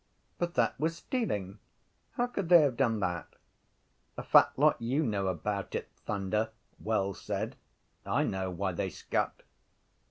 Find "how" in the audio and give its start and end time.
2.13-2.25